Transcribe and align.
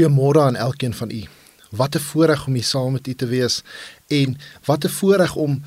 Goeiemôre 0.00 0.40
aan 0.40 0.56
elkeen 0.56 0.94
van 0.94 1.10
u. 1.10 1.22
Wat 1.70 1.94
'n 1.94 1.98
voorreg 1.98 2.46
om 2.46 2.54
hier 2.54 2.64
saam 2.64 2.92
met 2.92 3.06
u 3.06 3.14
te 3.14 3.26
wees 3.26 3.62
en 4.06 4.38
wat 4.64 4.84
'n 4.84 4.88
voorreg 4.88 5.36
om 5.36 5.62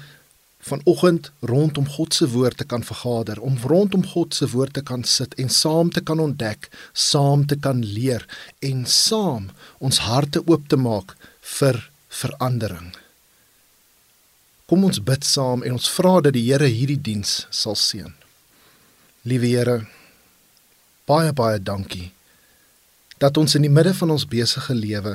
vanoggend 0.59 1.31
rondom 1.39 1.87
God 1.89 2.13
se 2.13 2.29
woord 2.29 2.57
te 2.57 2.63
kan 2.63 2.83
vergader, 2.83 3.41
om 3.41 3.57
rondom 3.57 4.05
God 4.05 4.35
se 4.35 4.49
woord 4.49 4.73
te 4.73 4.81
kan 4.81 5.03
sit 5.03 5.33
en 5.33 5.49
saam 5.49 5.89
te 5.89 6.01
kan 6.01 6.19
ontdek, 6.19 6.69
saam 6.93 7.45
te 7.45 7.55
kan 7.55 7.85
leer 7.85 8.25
en 8.59 8.85
saam 8.85 9.49
ons 9.77 9.97
harte 9.97 10.47
oop 10.47 10.67
te 10.67 10.75
maak 10.75 11.15
vir 11.39 11.89
verandering. 12.07 12.95
Kom 14.65 14.83
ons 14.83 15.03
bid 15.03 15.25
saam 15.25 15.63
en 15.63 15.71
ons 15.71 15.89
vra 15.89 16.21
dat 16.21 16.33
die 16.33 16.51
Here 16.51 16.65
hierdie 16.65 17.01
diens 17.01 17.47
sal 17.49 17.75
seën. 17.75 18.13
Liewe 19.21 19.47
Here, 19.47 19.87
baie 21.05 21.33
baie 21.33 21.59
dankie 21.59 22.11
dat 23.23 23.37
ons 23.39 23.55
in 23.55 23.63
die 23.63 23.71
midde 23.71 23.93
van 23.95 24.11
ons 24.11 24.25
besige 24.27 24.73
lewe 24.75 25.13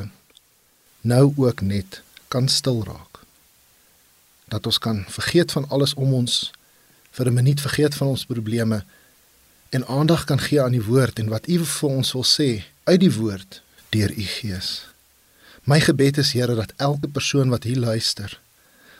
nou 1.10 1.24
ook 1.36 1.60
net 1.60 2.00
kan 2.32 2.46
stil 2.48 2.80
raak. 2.86 3.20
Dat 4.48 4.66
ons 4.66 4.78
kan 4.80 5.02
vergeet 5.12 5.52
van 5.52 5.68
alles 5.68 5.92
om 5.94 6.14
ons 6.20 6.50
vir 7.16 7.26
'n 7.28 7.34
minuut 7.40 7.60
vergeet 7.60 7.94
van 7.94 8.08
ons 8.14 8.24
probleme 8.24 8.84
en 9.76 9.86
aandag 9.86 10.24
kan 10.24 10.40
gee 10.40 10.62
aan 10.62 10.76
die 10.78 10.88
woord 10.92 11.18
en 11.18 11.28
wat 11.28 11.48
U 11.48 11.64
vir 11.64 11.90
ons 11.90 12.12
wil 12.12 12.24
sê 12.24 12.64
uit 12.84 13.00
die 13.00 13.12
woord 13.12 13.62
deur 13.88 14.10
U 14.10 14.26
Gees. 14.36 14.86
My 15.64 15.80
gebed 15.80 16.16
is 16.18 16.32
Here 16.32 16.54
dat 16.54 16.72
elke 16.76 17.08
persoon 17.08 17.48
wat 17.48 17.64
hier 17.64 17.78
luister, 17.78 18.40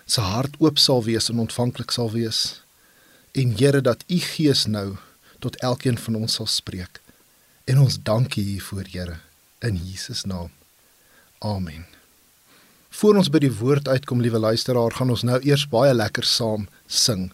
se 0.05 0.20
hart 0.20 0.55
oop 0.59 0.78
sal 0.78 1.05
wees 1.05 1.28
en 1.28 1.39
ontvanklik 1.39 1.91
sal 1.91 2.11
wees. 2.12 2.62
En 3.33 3.56
Here 3.56 3.81
dat 3.81 4.05
U 4.06 4.19
Gees 4.19 4.67
nou 4.67 4.97
tot 5.39 5.56
elkeen 5.56 5.98
van 5.98 6.15
ons 6.15 6.33
sal 6.33 6.47
spreek. 6.47 7.00
En 7.69 7.83
ons 7.84 7.98
dankie 8.02 8.44
hiervoor, 8.44 8.86
Here, 8.88 9.19
in 9.61 9.77
Jesus 9.77 10.24
naam. 10.24 10.48
Amen. 11.44 11.84
Voordat 12.88 13.27
ons 13.27 13.30
by 13.30 13.42
die 13.44 13.52
woord 13.52 13.88
uitkom, 13.88 14.22
liewe 14.25 14.41
luisteraar, 14.41 14.94
gaan 14.97 15.12
ons 15.12 15.25
nou 15.28 15.36
eers 15.44 15.66
baie 15.69 15.92
lekker 15.92 16.25
saam 16.25 16.64
sing. 16.86 17.28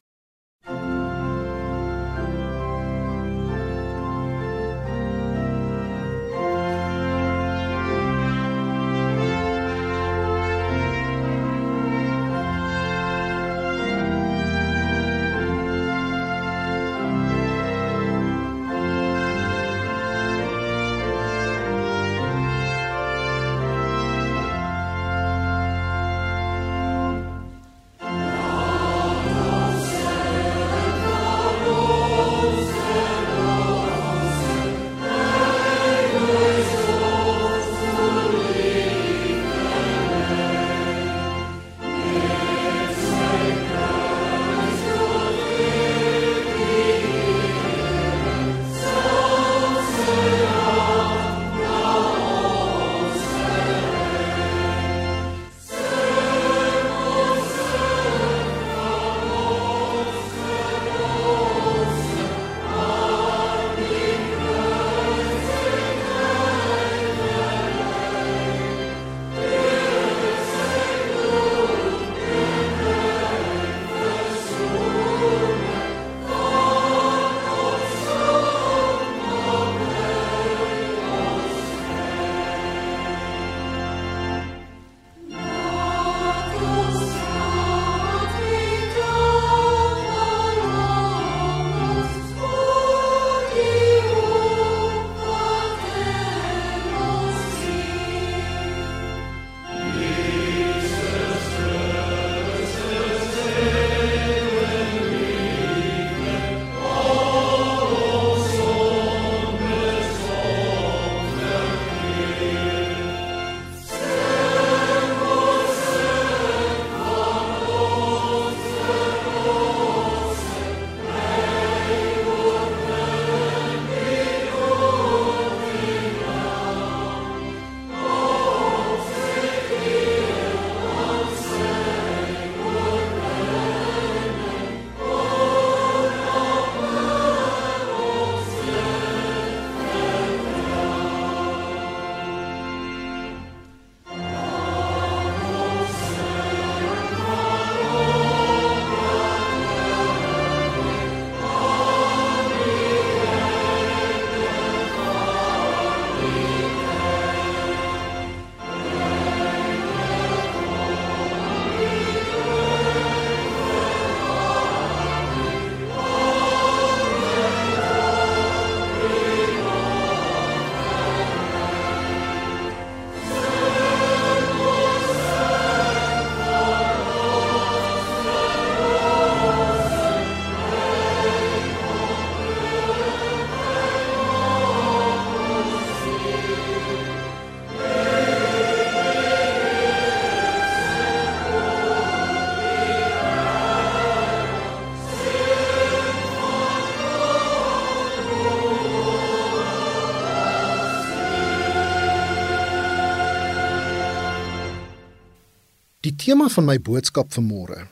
Tema 206.24 206.46
van 206.48 206.64
my 206.64 206.78
boodskap 206.80 207.32
vanmôre 207.36 207.82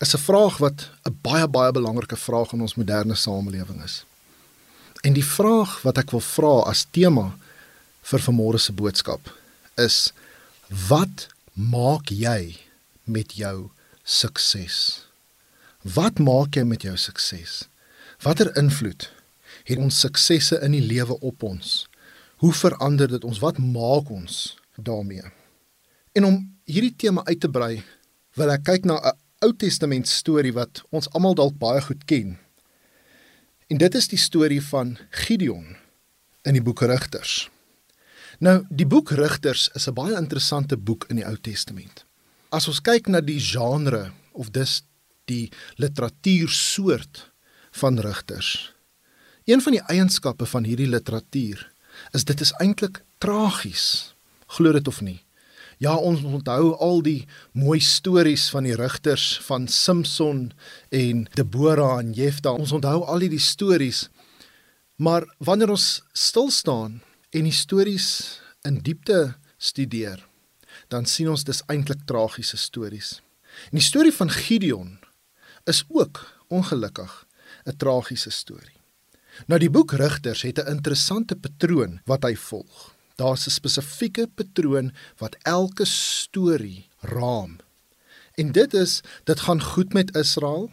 is 0.00 0.14
'n 0.14 0.24
vraag 0.28 0.56
wat 0.58 0.88
'n 1.04 1.18
baie 1.22 1.48
baie 1.48 1.72
belangrike 1.72 2.16
vraag 2.16 2.52
in 2.52 2.60
ons 2.60 2.74
moderne 2.74 3.14
samelewing 3.14 3.82
is. 3.84 4.04
En 5.02 5.12
die 5.12 5.24
vraag 5.24 5.82
wat 5.82 5.98
ek 5.98 6.10
wil 6.10 6.20
vra 6.20 6.62
as 6.70 6.86
tema 6.90 7.36
vir 8.02 8.20
vanmôre 8.20 8.58
se 8.58 8.72
boodskap 8.72 9.20
is: 9.76 10.12
Wat 10.88 11.28
maak 11.52 12.08
jy 12.08 12.56
met 13.04 13.32
jou 13.32 13.70
sukses? 14.02 15.06
Wat 15.82 16.18
maak 16.18 16.54
jy 16.54 16.64
met 16.64 16.82
jou 16.82 16.96
sukses? 16.96 17.68
Watter 18.22 18.56
invloed 18.56 19.12
het 19.64 19.78
ons 19.78 20.00
suksesse 20.00 20.60
in 20.60 20.72
die 20.72 20.86
lewe 20.86 21.20
op 21.20 21.42
ons? 21.42 21.88
Hoe 22.36 22.52
verander 22.52 23.08
dit 23.08 23.24
ons? 23.24 23.38
Wat 23.38 23.58
maak 23.58 24.10
ons 24.10 24.56
daarmee? 24.76 25.24
En 26.12 26.24
om 26.24 26.57
hierdie 26.68 26.92
tema 27.00 27.24
uit 27.24 27.40
te 27.40 27.48
brei, 27.48 27.80
wil 28.36 28.52
ek 28.52 28.66
kyk 28.68 28.84
na 28.84 28.98
'n 29.00 29.16
Ou 29.40 29.52
Testament 29.54 30.08
storie 30.08 30.52
wat 30.52 30.82
ons 30.90 31.08
almal 31.14 31.34
dalk 31.34 31.58
baie 31.58 31.80
goed 31.80 32.04
ken. 32.04 32.38
En 33.70 33.78
dit 33.78 33.94
is 33.94 34.08
die 34.08 34.18
storie 34.18 34.62
van 34.62 34.98
Gideon 35.10 35.76
in 36.42 36.52
die 36.52 36.62
boek 36.62 36.82
Rigters. 36.82 37.48
Nou, 38.40 38.66
die 38.70 38.86
boek 38.86 39.10
Rigters 39.10 39.70
is 39.74 39.88
'n 39.88 39.94
baie 39.94 40.16
interessante 40.16 40.76
boek 40.76 41.06
in 41.08 41.16
die 41.16 41.24
Ou 41.24 41.36
Testament. 41.36 42.04
As 42.50 42.68
ons 42.68 42.80
kyk 42.80 43.08
na 43.08 43.20
die 43.20 43.40
genre 43.40 44.12
of 44.32 44.50
dis 44.50 44.82
die 45.26 45.50
literatuursoort 45.76 47.30
van 47.70 47.98
Rigters. 47.98 48.74
Een 49.44 49.60
van 49.60 49.72
die 49.72 49.86
eienskappe 49.88 50.46
van 50.46 50.64
hierdie 50.64 50.88
literatuur 50.88 51.72
is 52.12 52.24
dit 52.24 52.40
is 52.40 52.52
eintlik 52.52 53.02
tragies. 53.18 54.14
Glo 54.46 54.72
dit 54.72 54.88
of 54.88 55.00
nie? 55.00 55.22
Ja, 55.78 55.94
ons 55.94 56.24
onthou 56.26 56.72
al 56.82 57.02
die 57.06 57.20
mooi 57.54 57.78
stories 57.78 58.48
van 58.50 58.66
die 58.66 58.74
rigters 58.74 59.36
van 59.46 59.68
Samson 59.70 60.48
en 60.90 61.26
Deborah 61.38 62.00
en 62.00 62.10
Jefta. 62.16 62.50
Ons 62.50 62.72
onthou 62.74 63.04
al 63.06 63.22
die 63.22 63.38
stories. 63.38 64.08
Maar 64.98 65.22
wanneer 65.38 65.70
ons 65.70 66.00
stil 66.12 66.50
staan 66.50 66.98
en 67.30 67.46
die 67.46 67.54
stories 67.54 68.08
in 68.66 68.80
diepte 68.82 69.36
studeer, 69.58 70.18
dan 70.90 71.06
sien 71.06 71.30
ons 71.30 71.46
dis 71.46 71.62
eintlik 71.70 72.02
tragiese 72.10 72.58
stories. 72.58 73.20
En 73.70 73.78
die 73.78 73.86
storie 73.86 74.14
van 74.14 74.34
Gideon 74.34 74.98
is 75.70 75.84
ook 75.86 76.24
ongelukkig 76.50 77.26
'n 77.66 77.76
tragiese 77.76 78.30
storie. 78.30 78.74
Nou 79.46 79.58
die 79.60 79.70
boek 79.70 79.92
Rigters 79.92 80.42
het 80.42 80.58
'n 80.58 80.70
interessante 80.70 81.36
patroon 81.36 82.00
wat 82.04 82.22
hy 82.22 82.34
volg. 82.34 82.97
Daar's 83.18 83.46
'n 83.46 83.50
spesifieke 83.50 84.28
patroon 84.34 84.92
wat 85.16 85.36
elke 85.42 85.84
storie 85.84 86.88
raam. 87.00 87.56
En 88.34 88.52
dit 88.52 88.74
is 88.74 89.00
dit 89.24 89.40
gaan 89.40 89.62
goed 89.62 89.92
met 89.92 90.16
Israel 90.16 90.70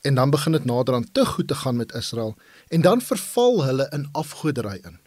en 0.00 0.14
dan 0.14 0.30
begin 0.30 0.52
dit 0.52 0.64
naderhand 0.64 1.14
te 1.14 1.26
goed 1.26 1.48
te 1.48 1.54
gaan 1.54 1.76
met 1.76 1.94
Israel 1.94 2.36
en 2.68 2.80
dan 2.80 3.00
verval 3.00 3.64
hulle 3.64 3.86
in 3.90 4.08
afgoderry 4.12 4.80
in. 4.82 4.98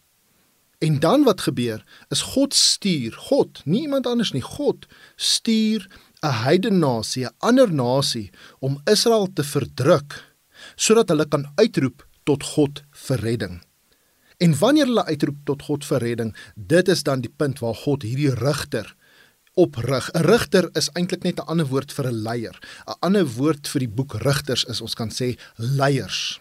En 0.78 1.00
dan 1.00 1.24
wat 1.24 1.42
gebeur 1.42 1.84
is 2.08 2.22
God 2.22 2.54
stuur, 2.54 3.14
God, 3.14 3.66
nie 3.66 3.82
iemand 3.82 4.08
anders 4.08 4.32
nie, 4.32 4.42
God 4.42 4.86
stuur 5.16 5.88
'n 6.22 6.28
heidene 6.28 6.78
nasie, 6.78 7.26
'n 7.26 7.36
ander 7.38 7.74
nasie 7.74 8.32
om 8.60 8.82
Israel 8.84 9.28
te 9.34 9.44
verdruk 9.44 10.34
sodat 10.76 11.10
hulle 11.10 11.28
kan 11.28 11.52
uitroep 11.56 12.08
tot 12.24 12.44
God 12.44 12.84
vir 12.92 13.20
redding. 13.20 13.69
En 14.40 14.58
wanneer 14.58 14.88
hulle 14.88 15.04
uitroep 15.06 15.40
tot 15.44 15.64
God 15.68 15.86
vir 15.86 16.00
redding, 16.00 16.30
dit 16.56 16.88
is 16.88 17.04
dan 17.04 17.20
die 17.22 17.32
punt 17.42 17.60
waar 17.60 17.76
God 17.76 18.06
hierdie 18.08 18.32
rigter 18.40 18.96
oprig. 19.60 20.08
'n 20.14 20.24
Rigter 20.24 20.70
is 20.80 20.88
eintlik 20.96 21.24
net 21.24 21.40
'n 21.40 21.50
ander 21.52 21.68
woord 21.68 21.92
vir 21.92 22.08
'n 22.08 22.22
leier. 22.28 22.58
'n 22.88 22.96
Ander 23.00 23.28
woord 23.28 23.68
vir 23.68 23.80
die 23.80 23.94
boek 23.98 24.14
Rigters 24.24 24.64
is 24.64 24.82
ons 24.82 24.96
kan 24.96 25.10
sê 25.10 25.38
leiers. 25.56 26.40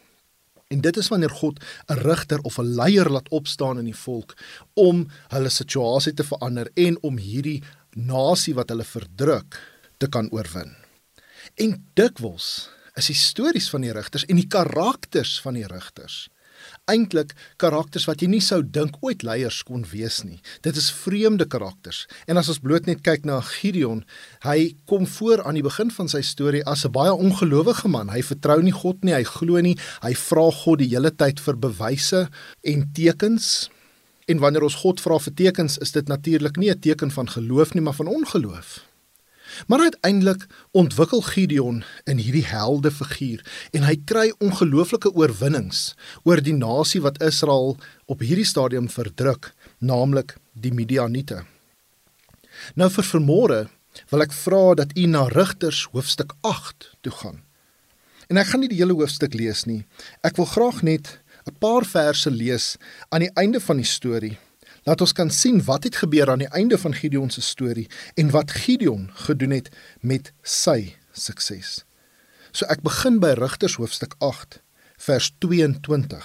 En 0.68 0.80
dit 0.80 0.96
is 0.96 1.08
wanneer 1.08 1.30
God 1.30 1.58
'n 1.88 1.98
rigter 1.98 2.40
of 2.40 2.58
'n 2.58 2.74
leier 2.74 3.10
laat 3.10 3.28
opstaan 3.28 3.78
in 3.78 3.84
die 3.84 4.00
volk 4.06 4.36
om 4.74 5.08
hulle 5.28 5.48
situasie 5.48 6.14
te 6.14 6.24
verander 6.24 6.70
en 6.74 7.02
om 7.02 7.16
hierdie 7.16 7.62
nasie 7.94 8.54
wat 8.54 8.68
hulle 8.68 8.84
verdruk 8.84 9.60
te 9.96 10.08
kan 10.08 10.30
oorwin. 10.30 10.76
En 11.54 11.86
dikwels 11.94 12.70
is 12.94 13.06
die 13.06 13.16
stories 13.16 13.70
van 13.70 13.80
die 13.80 13.92
rigters 13.92 14.24
en 14.24 14.36
die 14.36 14.46
karakters 14.46 15.40
van 15.40 15.54
die 15.54 15.66
rigters 15.66 16.28
eintlik 16.90 17.34
karakters 17.56 18.06
wat 18.08 18.22
jy 18.22 18.28
nie 18.28 18.42
sou 18.44 18.62
dink 18.62 18.96
ooit 19.04 19.22
leiers 19.22 19.62
kon 19.62 19.84
wees 19.92 20.22
nie. 20.24 20.40
Dit 20.62 20.76
is 20.76 20.90
vreemde 20.90 21.46
karakters. 21.46 22.06
En 22.26 22.36
as 22.36 22.48
ons 22.48 22.60
bloot 22.62 22.86
net 22.86 23.02
kyk 23.06 23.24
na 23.28 23.40
Gideon, 23.40 24.04
hy 24.44 24.74
kom 24.86 25.06
voor 25.06 25.44
aan 25.44 25.58
die 25.58 25.66
begin 25.66 25.90
van 25.90 26.08
sy 26.08 26.22
storie 26.22 26.64
as 26.66 26.84
'n 26.84 26.92
baie 26.92 27.12
ongelowige 27.12 27.88
man. 27.88 28.08
Hy 28.08 28.22
vertrou 28.22 28.62
nie 28.62 28.72
God 28.72 29.04
nie, 29.04 29.14
hy 29.14 29.24
glo 29.24 29.60
nie. 29.60 29.76
Hy 30.02 30.14
vra 30.14 30.50
God 30.50 30.78
die 30.78 30.88
hele 30.88 31.10
tyd 31.10 31.40
vir 31.40 31.56
bewyse 31.56 32.28
en 32.64 32.90
tekens. 32.92 33.70
En 34.28 34.38
wanneer 34.38 34.62
ons 34.62 34.74
God 34.74 35.00
vra 35.00 35.18
vir 35.18 35.34
tekens, 35.34 35.78
is 35.78 35.92
dit 35.92 36.08
natuurlik 36.08 36.56
nie 36.56 36.70
'n 36.70 36.80
teken 36.80 37.10
van 37.10 37.28
geloof 37.28 37.74
nie, 37.74 37.82
maar 37.82 37.94
van 37.94 38.06
ongeloof. 38.06 38.87
Maar 39.66 39.80
uiteindelik 39.80 40.46
ontwikkel 40.70 41.20
Gideon 41.20 41.82
in 42.04 42.20
hierdie 42.20 42.46
helde 42.46 42.90
figuur 42.90 43.44
en 43.72 43.86
hy 43.88 43.96
kry 44.04 44.28
ongelooflike 44.44 45.12
oorwinnings 45.14 45.94
oor 46.24 46.42
die 46.44 46.56
nasie 46.56 47.02
wat 47.04 47.22
Israel 47.24 47.76
op 48.06 48.24
hierdie 48.24 48.46
stadium 48.48 48.88
verdruk, 48.92 49.52
naamlik 49.78 50.36
die 50.52 50.72
Midianiete. 50.72 51.44
Nou 52.74 52.90
vir 52.90 53.06
vermôre 53.06 53.60
wil 54.10 54.24
ek 54.24 54.34
vra 54.34 54.74
dat 54.78 54.94
u 54.96 55.06
na 55.10 55.26
Rigters 55.32 55.86
hoofstuk 55.92 56.34
8 56.46 56.90
toe 57.02 57.14
gaan. 57.22 57.40
En 58.28 58.36
ek 58.36 58.50
gaan 58.50 58.60
nie 58.60 58.70
die 58.70 58.80
hele 58.82 58.96
hoofstuk 58.98 59.34
lees 59.34 59.64
nie. 59.64 59.84
Ek 60.22 60.36
wil 60.36 60.46
graag 60.46 60.82
net 60.82 61.18
'n 61.46 61.56
paar 61.58 61.84
verse 61.84 62.30
lees 62.30 62.76
aan 63.08 63.24
die 63.24 63.34
einde 63.34 63.60
van 63.60 63.76
die 63.76 63.88
storie 63.88 64.36
Laat 64.88 65.02
ons 65.04 65.12
kan 65.12 65.28
sien 65.28 65.60
wat 65.66 65.84
het 65.84 65.98
gebeur 66.00 66.30
aan 66.32 66.40
die 66.40 66.52
einde 66.56 66.78
van 66.80 66.94
Gideon 66.96 67.28
se 67.30 67.42
storie 67.44 67.90
en 68.16 68.30
wat 68.32 68.54
Gideon 68.56 69.10
gedoen 69.28 69.52
het 69.52 69.68
met 70.00 70.32
sy 70.40 70.94
sukses. 71.12 71.82
So 72.56 72.64
ek 72.72 72.80
begin 72.86 73.18
by 73.20 73.34
Rigters 73.36 73.76
hoofstuk 73.76 74.16
8 74.24 74.62
vers 75.04 75.28
22. 75.44 76.24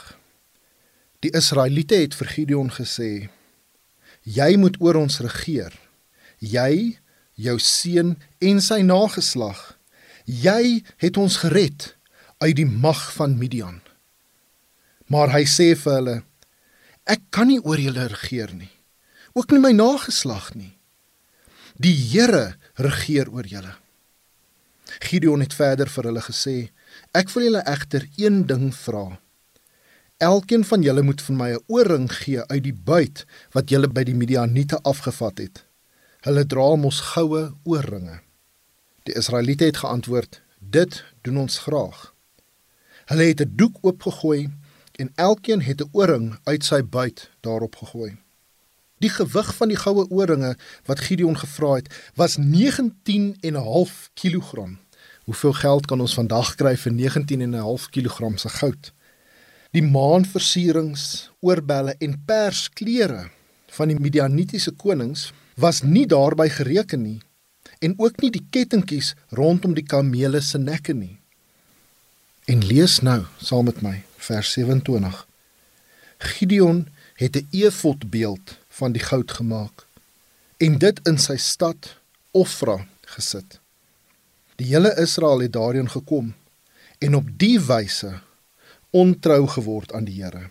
Die 1.27 1.33
Israeliete 1.35 1.99
het 1.99 2.15
vir 2.15 2.31
Gideon 2.31 2.71
gesê: 2.71 3.27
Jy 4.23 4.55
moet 4.55 4.79
oor 4.79 5.01
ons 5.03 5.19
regeer. 5.19 5.75
Jy, 6.39 6.99
jou 7.35 7.59
seun 7.59 8.15
en 8.39 8.63
sy 8.63 8.79
nageslag. 8.87 9.73
Jy 10.23 10.85
het 11.03 11.19
ons 11.19 11.41
gered 11.43 11.97
uit 12.39 12.55
die 12.55 12.69
mag 12.69 13.09
van 13.19 13.35
Midian. 13.35 13.81
Maar 15.11 15.35
hy 15.35 15.43
sê 15.43 15.73
vir 15.75 15.99
hulle: 15.99 16.21
Ek 17.03 17.19
kan 17.35 17.49
nie 17.51 17.59
oor 17.59 17.79
julle 17.79 18.07
regeer 18.07 18.53
nie. 18.55 18.71
Ook 19.35 19.51
nie 19.51 19.59
my 19.59 19.71
nageslag 19.75 20.53
nie. 20.55 20.71
Die 21.75 21.95
Here 21.95 22.55
regeer 22.79 23.31
oor 23.33 23.47
julle. 23.49 23.75
Gideon 25.03 25.41
het 25.43 25.55
verder 25.57 25.89
vir 25.89 26.07
hulle 26.09 26.23
gesê: 26.23 26.55
Ek 27.11 27.31
wil 27.33 27.49
julle 27.49 27.63
egter 27.67 28.07
een 28.15 28.45
ding 28.47 28.71
vra. 28.75 29.19
Elkeen 30.23 30.63
van 30.63 30.83
julle 30.85 31.03
moet 31.03 31.21
vir 31.21 31.35
my 31.35 31.49
'n 31.53 31.63
ooring 31.67 32.07
gee 32.11 32.41
uit 32.47 32.63
die 32.63 32.79
buit 32.91 33.25
wat 33.51 33.69
julle 33.69 33.87
by 33.87 34.03
die 34.03 34.15
Midianiete 34.15 34.79
afgevat 34.83 35.37
het. 35.37 35.65
Hulle 36.21 36.45
dra 36.45 36.75
mos 36.75 36.99
goue 37.13 37.51
ooringe. 37.63 38.21
Die 39.03 39.15
Israeliete 39.15 39.65
het 39.65 39.77
geantwoord: 39.77 40.41
Dit 40.59 41.03
doen 41.21 41.37
ons 41.37 41.57
graag. 41.57 42.13
Hulle 43.05 43.23
het 43.23 43.41
'n 43.41 43.55
doek 43.55 43.75
oopgegooi 43.81 44.49
en 44.95 45.11
elkeen 45.15 45.61
het 45.61 45.81
'n 45.81 45.89
ooring 45.91 46.37
uit 46.43 46.65
sy 46.65 46.83
buit 46.83 47.29
daarop 47.41 47.75
gegooi. 47.75 48.17
Die 49.03 49.09
gewig 49.09 49.55
van 49.55 49.67
die 49.67 49.77
goue 49.77 50.05
ooringe 50.09 50.55
wat 50.85 50.99
Gideon 50.99 51.37
gevra 51.37 51.73
het, 51.73 51.89
was 52.15 52.37
19 52.37 53.37
en 53.39 53.53
'n 53.53 53.63
half 53.63 54.09
kilogram. 54.13 54.79
Hoeveel 55.23 55.53
geld 55.53 55.85
kan 55.85 55.99
ons 55.99 56.13
vandag 56.13 56.55
kry 56.55 56.77
vir 56.77 56.91
19 56.91 57.41
en 57.41 57.49
'n 57.49 57.59
half 57.59 57.89
kilogram 57.89 58.37
se 58.37 58.49
goud? 58.49 58.93
Die 59.71 59.83
maanversierings, 59.83 61.31
oorbelle 61.39 61.95
en 61.97 62.21
persklere 62.25 63.29
van 63.67 63.87
die 63.87 63.99
Midianitiese 63.99 64.71
konings 64.71 65.31
was 65.55 65.81
nie 65.81 66.05
daarby 66.05 66.49
gereken 66.49 67.01
nie 67.01 67.21
en 67.79 67.93
ook 67.97 68.21
nie 68.21 68.31
die 68.31 68.45
kettingkies 68.49 69.15
rondom 69.29 69.73
die 69.73 69.83
kamele 69.85 70.41
se 70.41 70.57
nekke 70.57 70.93
nie. 70.93 71.19
En 72.45 72.65
lees 72.65 72.99
nou 72.99 73.23
saam 73.37 73.65
met 73.65 73.81
my 73.81 74.03
vers 74.23 74.51
27. 74.51 75.27
Gideon 76.17 76.87
het 77.13 77.35
'n 77.35 77.47
efodbeeld 77.51 78.57
van 78.67 78.91
die 78.91 79.01
goud 79.01 79.31
gemaak 79.31 79.85
en 80.57 80.77
dit 80.77 80.99
in 81.03 81.17
sy 81.17 81.37
stad 81.37 81.95
Ofra 82.31 82.87
gesit. 83.01 83.59
Die 84.55 84.67
hele 84.67 84.95
Israel 84.95 85.39
het 85.39 85.53
daarin 85.53 85.89
gekom 85.89 86.33
en 86.97 87.15
op 87.15 87.27
die 87.37 87.59
wyse 87.59 88.19
ontrou 88.89 89.47
geword 89.47 89.93
aan 89.93 90.03
die 90.03 90.23
Here. 90.23 90.49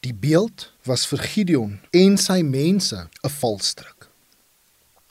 Die 0.00 0.14
beeld 0.14 0.72
was 0.82 1.06
vir 1.06 1.18
Gideon 1.18 1.78
en 1.90 2.18
sy 2.18 2.42
mense 2.42 3.08
'n 3.22 3.28
valstrik. 3.28 4.08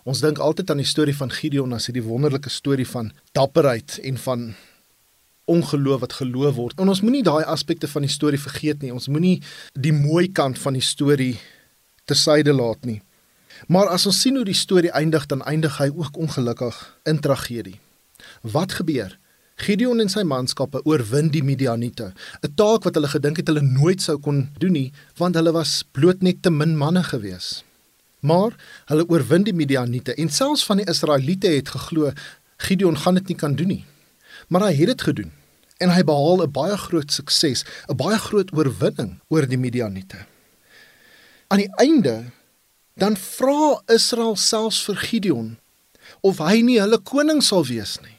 Ons 0.04 0.20
dink 0.20 0.38
altyd 0.38 0.70
aan 0.70 0.78
die 0.78 0.86
storie 0.86 1.16
van 1.16 1.32
Gideon 1.32 1.74
as 1.74 1.86
hierdie 1.86 2.04
wonderlike 2.04 2.50
storie 2.50 2.88
van 2.88 3.12
dapperheid 3.32 4.00
en 4.00 4.18
van 4.18 4.56
ongeloof 5.46 6.00
wat 6.00 6.14
geloof 6.14 6.56
word. 6.56 6.80
En 6.80 6.90
ons 6.90 7.02
moenie 7.02 7.24
daai 7.24 7.44
aspekte 7.44 7.88
van 7.88 8.06
die 8.06 8.12
storie 8.12 8.40
vergeet 8.40 8.82
nie. 8.82 8.94
Ons 8.94 9.08
moenie 9.08 9.42
die 9.74 9.94
mooi 9.94 10.28
kant 10.32 10.60
van 10.60 10.74
die 10.74 10.86
storie 10.86 11.36
tersyde 12.06 12.54
laat 12.54 12.86
nie. 12.86 13.02
Maar 13.68 13.88
as 13.94 14.06
ons 14.06 14.22
sien 14.22 14.36
hoe 14.36 14.46
die 14.46 14.58
storie 14.58 14.92
eindig, 14.92 15.26
dan 15.32 15.44
eindig 15.44 15.78
hy 15.80 15.90
ook 15.94 16.18
ongelukkig 16.18 16.76
in 17.06 17.20
tragedie. 17.20 17.80
Wat 18.42 18.76
gebeur? 18.80 19.16
Gideon 19.56 20.04
en 20.04 20.12
sy 20.12 20.26
manskappe 20.28 20.82
oorwin 20.84 21.30
die 21.32 21.44
Midianiete, 21.44 22.12
'n 22.44 22.56
taak 22.60 22.84
wat 22.84 22.96
hulle 22.96 23.08
gedink 23.08 23.38
het 23.38 23.48
hulle 23.48 23.62
nooit 23.62 24.02
sou 24.02 24.18
kon 24.20 24.50
doen 24.60 24.72
nie, 24.72 24.92
want 25.18 25.36
hulle 25.36 25.54
was 25.54 25.84
bloot 25.92 26.22
net 26.22 26.42
te 26.44 26.52
min 26.52 26.76
manne 26.76 27.04
gewees. 27.04 27.64
Maar 28.20 28.52
hulle 28.86 29.08
oorwin 29.08 29.44
die 29.44 29.54
Midianiete 29.54 30.14
en 30.16 30.30
selfs 30.30 30.66
van 30.66 30.78
die 30.78 30.90
Israeliete 30.90 31.48
het 31.48 31.70
geglo 31.70 32.12
Gideon 32.58 32.98
gaan 32.98 33.14
dit 33.14 33.28
nie 33.28 33.38
kan 33.38 33.56
doen 33.56 33.68
nie. 33.68 33.86
Maar 34.48 34.70
hy 34.70 34.74
het 34.76 34.94
dit 34.94 35.02
gedoen 35.02 35.32
en 35.84 35.92
hy 35.92 36.04
behaal 36.08 36.44
'n 36.44 36.52
baie 36.52 36.78
groot 36.78 37.12
sukses, 37.12 37.66
'n 37.90 37.96
baie 37.96 38.18
groot 38.18 38.54
oorwinning 38.54 39.20
oor 39.28 39.48
die 39.48 39.58
Midianiete. 39.58 40.26
Aan 41.48 41.60
die 41.60 41.74
einde 41.78 42.32
dan 42.96 43.18
vra 43.18 43.82
Israel 43.88 44.36
selfs 44.36 44.84
vir 44.84 44.96
Gideon 44.96 45.58
of 46.22 46.38
hy 46.38 46.62
nie 46.62 46.80
hulle 46.80 46.98
koning 46.98 47.44
sal 47.44 47.66
wees 47.66 48.00
nie. 48.02 48.18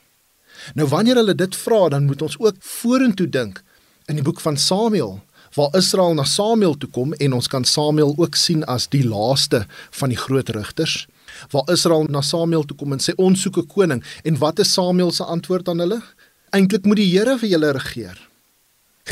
Nou 0.74 0.88
wanneer 0.88 1.16
hulle 1.16 1.34
dit 1.34 1.56
vra, 1.56 1.88
dan 1.88 2.04
moet 2.04 2.22
ons 2.22 2.38
ook 2.38 2.56
vorentoe 2.60 3.28
dink 3.28 3.62
in 4.06 4.18
die 4.18 4.24
boek 4.24 4.40
van 4.40 4.56
Samuel 4.56 5.20
waar 5.56 5.76
Israel 5.76 6.14
na 6.14 6.24
Samuel 6.24 6.74
toe 6.76 6.90
kom 6.90 7.14
en 7.14 7.32
ons 7.32 7.48
kan 7.48 7.64
Samuel 7.64 8.14
ook 8.16 8.34
sien 8.34 8.64
as 8.64 8.88
die 8.92 9.04
laaste 9.06 9.66
van 9.90 10.12
die 10.12 10.18
groot 10.18 10.48
rigters 10.48 11.06
waar 11.50 11.70
Israel 11.72 12.04
na 12.10 12.20
Samuel 12.20 12.64
toe 12.64 12.76
kom 12.76 12.92
en 12.92 13.02
sê 13.02 13.14
ons 13.16 13.40
soek 13.40 13.58
'n 13.58 13.66
koning 13.66 14.04
en 14.24 14.38
wat 14.38 14.58
is 14.58 14.72
Samuel 14.72 15.12
se 15.12 15.24
antwoord 15.24 15.68
aan 15.68 15.78
hulle? 15.78 16.02
Eintlik 16.56 16.86
moet 16.88 16.96
die 16.96 17.10
Here 17.10 17.34
vir 17.36 17.50
julle 17.50 17.70
regeer. 17.76 18.16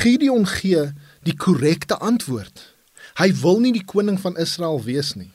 Gideon 0.01 0.47
gee 0.49 0.87
die 1.29 1.35
korrekte 1.37 1.99
antwoord. 2.01 2.63
Hy 3.21 3.27
wil 3.43 3.61
nie 3.61 3.73
die 3.75 3.85
koning 3.85 4.17
van 4.23 4.39
Israel 4.41 4.81
wees 4.87 5.13
nie. 5.19 5.29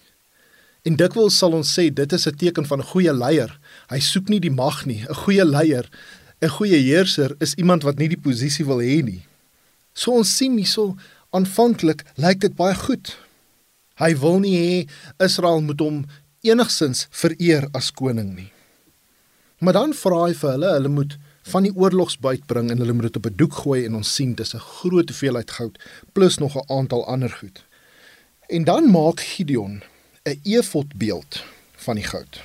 En 0.88 0.98
dikwels 0.98 1.38
sal 1.38 1.54
ons 1.54 1.70
sê 1.70 1.89
dit 1.94 2.13
is 2.18 2.25
'n 2.28 2.36
teken 2.42 2.66
van 2.66 2.80
'n 2.80 2.89
goeie 2.92 3.13
leier. 3.13 3.51
Hy 3.89 4.00
soek 4.00 4.30
nie 4.30 4.39
die 4.39 4.56
mag 4.63 4.86
nie. 4.86 5.06
'n 5.06 5.13
Goeie 5.13 5.46
leier, 5.46 5.86
'n 6.42 6.50
goeie 6.50 6.80
heerser 6.82 7.36
is 7.39 7.54
iemand 7.54 7.84
wat 7.84 8.00
nie 8.00 8.10
die 8.10 8.24
posisie 8.28 8.66
wil 8.66 8.82
hê 8.82 9.04
nie. 9.04 9.25
So 9.94 10.12
ons 10.12 10.36
sien 10.36 10.58
hierso 10.58 10.98
aanvanklik 11.32 12.06
lyk 12.18 12.39
dit 12.39 12.56
baie 12.56 12.75
goed. 12.75 13.18
Hy 13.96 14.16
wil 14.16 14.39
nie 14.39 14.58
hê 14.58 14.89
Israel 15.25 15.62
moet 15.62 15.80
hom 15.80 16.06
enigsins 16.42 17.08
vereer 17.12 17.70
as 17.74 17.92
koning 17.92 18.36
nie. 18.36 18.51
Maar 19.60 19.74
dan 19.74 19.94
vra 19.94 20.25
hy 20.25 20.34
vir 20.34 20.51
hulle, 20.51 20.74
hulle 20.74 20.89
moet 20.89 21.18
van 21.50 21.63
die 21.63 21.75
oorlogsbuit 21.75 22.46
bring 22.46 22.70
en 22.72 22.77
hulle 22.77 22.94
moet 22.94 23.10
dit 23.10 23.15
op 23.15 23.25
'n 23.25 23.36
doek 23.36 23.53
gooi 23.53 23.86
en 23.86 23.96
ons 23.96 24.13
sien 24.15 24.34
dis 24.36 24.53
'n 24.56 24.68
groot 24.79 25.10
hoeveelheid 25.10 25.51
goud 25.51 25.79
plus 26.13 26.38
nog 26.38 26.56
'n 26.56 26.72
aantal 26.72 27.06
ander 27.06 27.29
goed. 27.29 27.63
En 28.48 28.63
dan 28.63 28.91
maak 28.91 29.20
Gideon 29.20 29.84
'n 30.24 30.39
efodbeeld 30.44 31.44
van 31.75 31.96
die 31.96 32.03
goud. 32.03 32.44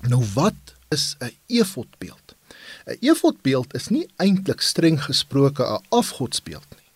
Nou 0.00 0.24
wat 0.34 0.60
is 0.88 1.16
'n 1.18 1.32
efodbeeld? 1.46 2.34
'n 2.86 2.96
Efodbeeld 3.00 3.74
is 3.74 3.88
nie 3.88 4.08
eintlik 4.16 4.60
streng 4.60 5.02
gesproke 5.04 5.62
'n 5.62 5.84
afgodsbeeld 5.88 6.66
nie. 6.76 6.86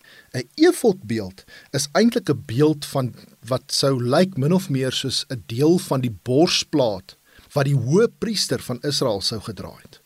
'n 0.41 0.47
Efodbeeld 0.55 1.43
is 1.71 1.87
eintlik 1.91 2.29
'n 2.29 2.43
beeld 2.45 2.85
van 2.85 3.13
wat 3.45 3.63
sou 3.67 4.03
lyk 4.03 4.37
min 4.37 4.53
of 4.53 4.69
meer 4.69 4.91
soos 4.91 5.25
'n 5.27 5.43
deel 5.45 5.77
van 5.77 6.01
die 6.01 6.15
borsplaat 6.23 7.17
wat 7.51 7.65
die 7.65 7.75
hoë 7.75 8.07
priester 8.17 8.61
van 8.61 8.81
Israel 8.81 9.21
sou 9.21 9.41
gedra 9.41 9.73
het. 9.81 10.00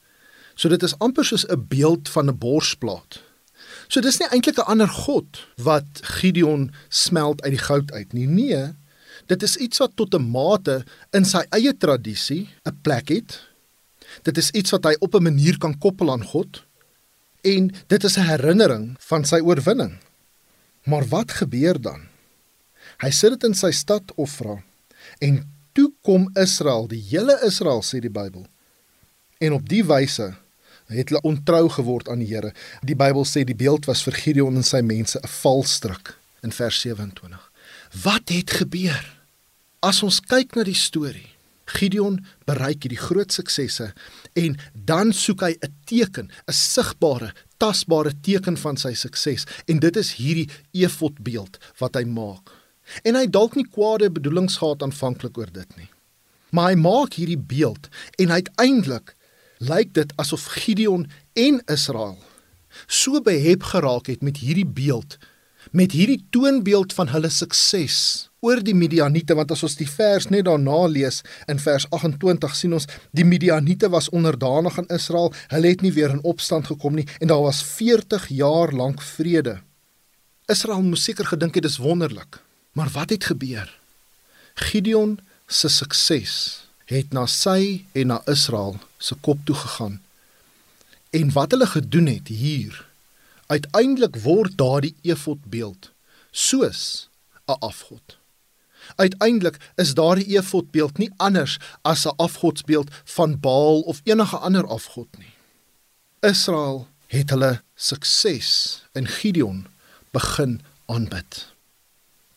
So 0.56 0.70
dit 0.70 0.84
is 0.84 0.98
amper 1.00 1.26
soos 1.26 1.46
'n 1.48 1.66
beeld 1.68 2.10
van 2.10 2.30
'n 2.30 2.38
borsplaat. 2.38 3.22
So 3.88 4.02
dis 4.02 4.20
nie 4.20 4.28
eintlik 4.30 4.58
'n 4.58 4.72
ander 4.72 4.88
god 4.88 5.48
wat 5.58 5.88
Gideon 6.02 6.72
smelt 6.90 7.42
uit 7.42 7.52
die 7.52 7.66
goud 7.68 7.92
uit 7.92 8.14
nie. 8.14 8.28
Nee, 8.28 8.74
Dit 9.26 9.44
is 9.44 9.56
iets 9.56 9.82
wat 9.82 9.96
tot 9.96 10.14
'n 10.14 10.30
mate 10.32 10.84
in 11.12 11.26
sy 11.26 11.44
eie 11.50 11.74
tradisie 11.78 12.50
'n 12.64 12.78
plek 12.82 13.10
het. 13.10 13.42
Dit 14.22 14.38
is 14.38 14.52
iets 14.52 14.72
wat 14.72 14.84
hy 14.84 14.96
op 15.00 15.16
'n 15.16 15.24
manier 15.24 15.58
kan 15.58 15.78
koppel 15.78 16.12
aan 16.12 16.24
God 16.24 16.64
en 17.42 17.72
dit 17.88 18.04
is 18.04 18.18
'n 18.18 18.30
herinnering 18.30 18.96
van 19.00 19.26
sy 19.26 19.40
oorwinning. 19.40 19.98
Maar 20.84 21.06
wat 21.08 21.32
gebeur 21.32 21.82
dan? 21.82 22.08
Hy 22.98 23.10
sit 23.10 23.30
dit 23.30 23.44
in 23.44 23.54
sy 23.54 23.72
stad 23.72 24.04
Ofra 24.16 24.64
en 25.20 25.54
toe 25.72 25.94
kom 26.02 26.30
Israel, 26.34 26.88
die 26.88 27.02
hele 27.10 27.40
Israel 27.44 27.82
sê 27.82 28.00
die 28.00 28.10
Bybel. 28.10 28.46
En 29.38 29.54
op 29.54 29.70
die 29.70 29.86
wyse 29.86 30.36
het 30.94 31.10
hulle 31.10 31.22
ontrou 31.22 31.70
geword 31.70 32.10
aan 32.10 32.22
die 32.22 32.30
Here. 32.30 32.54
Die 32.86 32.96
Bybel 32.96 33.26
sê 33.26 33.44
die 33.44 33.58
beeld 33.58 33.86
was 33.90 34.04
vir 34.06 34.14
Gideon 34.14 34.56
en 34.56 34.64
sy 34.64 34.82
mense 34.82 35.20
'n 35.20 35.28
valstrik 35.28 36.18
in 36.44 36.52
vers 36.52 36.82
27. 36.82 37.52
Wat 38.04 38.30
het 38.30 38.52
gebeur? 38.52 39.04
As 39.80 40.04
ons 40.04 40.20
kyk 40.20 40.56
na 40.56 40.64
die 40.64 40.78
storie, 40.78 41.36
Gideon 41.66 42.20
bereik 42.46 42.86
hierdie 42.86 43.02
groot 43.02 43.34
suksesse 43.34 43.94
en 44.38 44.58
dan 44.74 45.14
soek 45.14 45.42
hy 45.42 45.58
'n 45.62 45.74
teken, 45.86 46.30
'n 46.48 46.54
sigbare, 46.54 47.34
tasbare 47.58 48.14
teken 48.22 48.58
van 48.58 48.78
sy 48.78 48.94
sukses 48.94 49.46
en 49.66 49.80
dit 49.80 49.96
is 49.98 50.14
hierdie 50.14 50.50
efodbeeld 50.72 51.58
wat 51.80 51.96
hy 51.96 52.04
maak. 52.04 52.52
En 53.04 53.16
hy 53.16 53.26
dalk 53.28 53.56
nie 53.56 53.68
kwade 53.68 54.12
bedoelings 54.12 54.58
gehad 54.58 54.84
aanvanklik 54.84 55.38
oor 55.38 55.52
dit 55.52 55.78
nie. 55.78 55.90
Maar 56.52 56.70
hy 56.70 56.76
maak 56.76 57.14
hierdie 57.14 57.40
beeld 57.40 57.90
en 58.18 58.32
uiteindelik 58.32 59.16
lyk 59.58 59.94
dit 59.94 60.12
asof 60.22 60.46
Gideon 60.58 61.08
en 61.34 61.62
Israel 61.72 62.18
so 62.88 63.22
behep 63.22 63.64
geraak 63.64 64.12
het 64.12 64.22
met 64.22 64.38
hierdie 64.44 64.68
beeld 64.68 65.18
met 65.72 65.92
hierdie 65.92 66.26
toonbeeld 66.30 66.94
van 66.94 67.10
hulle 67.14 67.30
sukses 67.30 68.30
oor 68.46 68.62
die 68.62 68.76
Midianiete 68.78 69.36
want 69.38 69.52
as 69.56 69.64
ons 69.66 69.78
die 69.80 69.90
vers 69.90 70.28
net 70.30 70.46
daarna 70.48 70.86
lees 70.92 71.22
in 71.52 71.62
vers 71.62 71.88
28 71.96 72.58
sien 72.58 72.76
ons 72.78 72.88
die 73.18 73.26
Midianiete 73.26 73.90
was 73.94 74.10
onderdanig 74.14 74.78
aan 74.82 74.92
Israel 74.94 75.32
hulle 75.54 75.72
het 75.74 75.86
nie 75.86 75.94
weer 75.96 76.14
in 76.14 76.24
opstand 76.24 76.70
gekom 76.72 77.00
nie 77.00 77.08
en 77.20 77.32
daar 77.32 77.46
was 77.48 77.64
40 77.64 78.28
jaar 78.30 78.74
lank 78.76 79.02
vrede. 79.02 79.60
Israel 80.52 80.84
moes 80.86 81.08
seker 81.08 81.26
gedink 81.26 81.56
het 81.58 81.66
dis 81.66 81.80
wonderlik. 81.82 82.38
Maar 82.78 82.92
wat 82.94 83.10
het 83.10 83.26
gebeur? 83.32 83.72
Gideon 84.54 85.18
se 85.48 85.70
sukses 85.70 86.65
het 86.86 87.14
na 87.14 87.26
sy 87.26 87.86
en 87.92 88.08
na 88.08 88.22
Israel 88.26 88.76
se 88.98 89.16
kop 89.16 89.40
toe 89.46 89.56
gegaan 89.56 90.02
en 91.10 91.32
wat 91.32 91.52
hulle 91.52 91.68
gedoen 91.68 92.06
het 92.06 92.28
hier 92.28 92.86
Uiteindelik 93.46 94.16
word 94.26 94.58
daardie 94.58 94.96
efodbeeld 95.02 95.92
soos 96.32 97.10
'n 97.48 97.60
afgod. 97.60 98.18
Uiteindelik 98.96 99.58
is 99.76 99.94
daardie 99.94 100.38
efodbeeld 100.38 100.98
nie 100.98 101.12
anders 101.18 101.60
as 101.82 102.06
'n 102.06 102.18
afgodsbeeld 102.18 102.90
van 103.04 103.40
Baal 103.40 103.82
of 103.82 104.02
enige 104.04 104.38
ander 104.38 104.68
afgod 104.68 105.18
nie. 105.18 105.34
Israel 106.20 106.88
het 107.08 107.30
hulle 107.30 107.62
sukses 107.76 108.84
in 108.92 109.08
Gideon 109.08 109.68
begin 110.12 110.62
aanbid. 110.86 111.54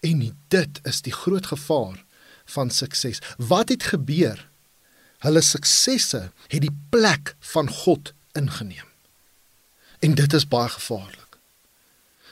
En 0.00 0.36
dit 0.48 0.80
is 0.82 1.02
die 1.02 1.12
groot 1.12 1.46
gevaar 1.46 2.04
van 2.54 2.70
sukses. 2.70 3.22
Wat 3.36 3.68
het 3.68 3.82
gebeur? 3.92 4.48
Hulle 5.24 5.42
suksesse 5.42 6.28
het 6.46 6.62
die 6.62 6.74
plek 6.90 7.34
van 7.54 7.70
God 7.70 8.12
ingeneem. 8.38 8.86
En 9.98 10.14
dit 10.14 10.32
is 10.32 10.46
baie 10.48 10.68
gevaarlik. 10.68 11.26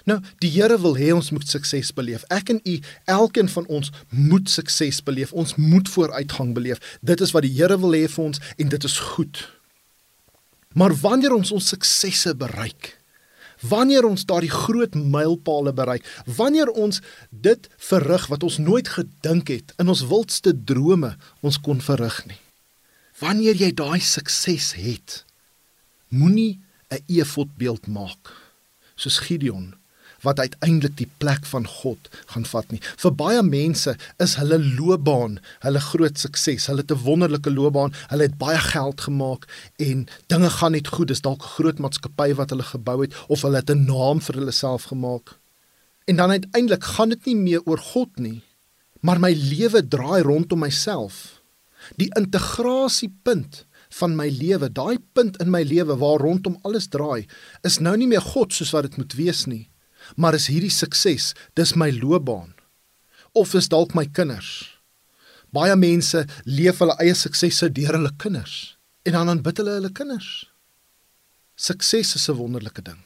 Nou, 0.06 0.20
die 0.38 0.52
Here 0.54 0.78
wil 0.78 0.94
hê 0.94 1.10
ons 1.10 1.32
moet 1.34 1.48
sukses 1.50 1.90
beleef. 1.94 2.22
Ek 2.30 2.52
en 2.54 2.60
u, 2.62 2.76
elkeen 3.10 3.48
van 3.50 3.66
ons 3.66 3.90
moet 4.14 4.46
sukses 4.50 5.00
beleef. 5.02 5.32
Ons 5.34 5.56
moet 5.58 5.88
vooruitgang 5.90 6.54
beleef. 6.54 6.78
Dit 7.02 7.20
is 7.20 7.34
wat 7.34 7.42
die 7.42 7.54
Here 7.56 7.78
wil 7.82 7.96
hê 7.98 8.04
vir 8.06 8.28
ons 8.28 8.42
en 8.56 8.70
dit 8.70 8.86
is 8.86 8.98
goed. 9.10 9.42
Maar 10.78 10.94
wanneer 11.02 11.34
ons 11.34 11.50
ons 11.56 11.72
suksesse 11.74 12.36
bereik, 12.38 12.95
wanneer 13.60 14.04
ons 14.04 14.24
daardie 14.24 14.50
groot 14.50 14.94
mylpale 14.94 15.72
bereik, 15.72 16.04
wanneer 16.26 16.70
ons 16.70 17.00
dit 17.30 17.68
verrig 17.76 18.26
wat 18.26 18.42
ons 18.42 18.58
nooit 18.58 18.88
gedink 18.88 19.48
het 19.48 19.72
in 19.80 19.88
ons 19.88 20.06
wildste 20.06 20.54
drome 20.64 21.16
ons 21.40 21.60
kon 21.60 21.80
verrig 21.80 22.24
nie. 22.26 22.40
Wanneer 23.20 23.56
jy 23.56 23.72
daai 23.72 24.00
sukses 24.00 24.74
het, 24.76 25.24
moenie 26.08 26.60
'n 26.90 27.02
efodbeeld 27.06 27.86
maak 27.86 28.32
soos 28.94 29.18
Gideon 29.18 29.74
wat 30.26 30.42
uiteindelik 30.42 30.96
die 30.98 31.08
plek 31.22 31.46
van 31.46 31.66
God 31.66 32.10
gaan 32.32 32.46
vat 32.50 32.74
nie. 32.74 32.80
Vir 33.02 33.14
baie 33.14 33.42
mense 33.46 33.96
is 34.22 34.36
hulle 34.40 34.58
loopbaan, 34.58 35.38
hulle 35.64 35.82
groot 35.88 36.18
sukses, 36.18 36.66
hulle 36.70 36.82
het 36.84 36.92
'n 36.92 37.04
wonderlike 37.06 37.50
loopbaan, 37.50 37.94
hulle 38.10 38.28
het 38.28 38.38
baie 38.38 38.58
geld 38.58 39.00
gemaak 39.06 39.46
en 39.78 40.06
dinge 40.26 40.50
gaan 40.50 40.72
net 40.72 40.88
goed. 40.88 41.08
Dis 41.08 41.22
dalk 41.22 41.42
'n 41.42 41.54
groot 41.56 41.78
maatskappy 41.78 42.34
wat 42.34 42.50
hulle 42.50 42.66
gebou 42.74 43.02
het 43.02 43.14
of 43.28 43.42
hulle 43.42 43.62
het 43.62 43.70
'n 43.70 43.86
naam 43.86 44.20
vir 44.20 44.34
hulle 44.34 44.52
self 44.52 44.82
gemaak. 44.92 45.38
En 46.06 46.16
dan 46.16 46.30
uiteindelik 46.30 46.84
gaan 46.84 47.08
dit 47.08 47.24
nie 47.24 47.36
meer 47.36 47.62
oor 47.64 47.78
God 47.78 48.18
nie, 48.18 48.42
maar 49.00 49.20
my 49.20 49.32
lewe 49.32 49.88
draai 49.88 50.22
rondom 50.22 50.58
myself. 50.58 51.42
Die 51.96 52.10
integrasiepunt 52.18 53.66
van 53.88 54.16
my 54.16 54.28
lewe, 54.28 54.68
daai 54.72 54.98
punt 55.12 55.38
in 55.42 55.50
my 55.50 55.62
lewe 55.62 55.96
waar 55.96 56.20
rondom 56.22 56.58
alles 56.62 56.86
draai, 56.86 57.26
is 57.62 57.78
nou 57.78 57.96
nie 57.96 58.06
meer 58.10 58.22
God 58.22 58.52
soos 58.52 58.70
wat 58.74 58.88
dit 58.88 58.96
moet 58.96 59.14
wees 59.18 59.44
nie, 59.46 59.68
maar 60.16 60.34
is 60.34 60.46
hierdie 60.46 60.70
sukses, 60.70 61.34
dis 61.54 61.74
my 61.74 61.90
loopbaan. 61.90 62.54
Of 63.34 63.54
is 63.54 63.68
dalk 63.68 63.94
my 63.94 64.06
kinders. 64.06 64.78
Baie 65.52 65.76
mense 65.76 66.24
leef 66.44 66.80
hulle 66.82 66.96
eie 67.02 67.14
suksesse 67.14 67.68
deur 67.72 67.98
hulle 67.98 68.12
kinders 68.20 68.76
en 69.06 69.14
dan 69.14 69.30
aanbid 69.30 69.60
hulle 69.62 69.76
hulle 69.78 69.92
kinders. 69.94 70.46
Sukses 71.56 72.14
is 72.14 72.28
'n 72.28 72.36
wonderlike 72.36 72.82
ding. 72.82 73.00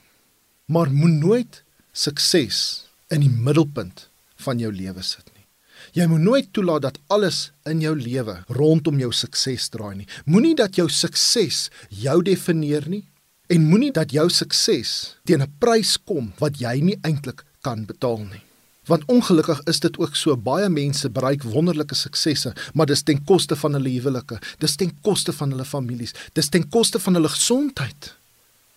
Maar 0.66 0.90
moet 0.90 1.16
nooit 1.26 1.62
sukses 1.92 2.86
in 3.08 3.20
die 3.20 3.30
middelpunt 3.30 4.08
van 4.36 4.58
jou 4.58 4.72
lewe 4.72 5.02
sit 5.02 5.26
nie. 5.34 5.46
Jy 5.92 6.06
moet 6.06 6.20
nooit 6.20 6.52
toelaat 6.52 6.82
dat 6.82 6.98
alles 7.06 7.52
in 7.64 7.80
jou 7.80 7.94
lewe 7.96 8.44
rondom 8.48 8.98
jou 8.98 9.12
sukses 9.12 9.68
draai 9.68 9.96
nie. 9.96 10.08
Moenie 10.24 10.54
dat 10.54 10.76
jou 10.76 10.88
sukses 10.88 11.70
jou 11.88 12.22
definieer 12.22 12.88
nie 12.88 13.04
en 13.50 13.66
moenie 13.66 13.90
dat 13.90 14.12
jou 14.14 14.28
sukses 14.30 15.16
teen 15.26 15.42
'n 15.42 15.54
prys 15.58 15.98
kom 16.04 16.32
wat 16.38 16.58
jy 16.58 16.80
nie 16.80 16.98
eintlik 17.02 17.44
kan 17.60 17.84
betaal 17.84 18.18
nie. 18.18 18.44
Want 18.86 19.04
ongelukkig 19.06 19.60
is 19.64 19.80
dit 19.80 19.98
ook 19.98 20.16
so 20.16 20.36
baie 20.36 20.68
mense 20.68 21.10
bereik 21.10 21.42
wonderlike 21.42 21.94
suksesse, 21.94 22.52
maar 22.74 22.86
dis 22.86 23.02
ten 23.02 23.24
koste 23.24 23.56
van 23.56 23.72
hulle 23.72 23.88
huwelike, 23.88 24.38
dis 24.58 24.76
ten 24.76 25.00
koste 25.00 25.32
van 25.32 25.50
hulle 25.50 25.64
families, 25.64 26.14
dis 26.32 26.48
ten 26.48 26.68
koste 26.68 26.98
van 26.98 27.14
hulle 27.14 27.28
gesondheid. 27.28 28.14